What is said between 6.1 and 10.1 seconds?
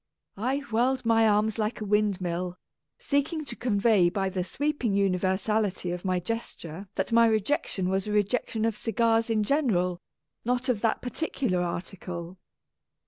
gesture that my rejection was a rejection of cigars in general,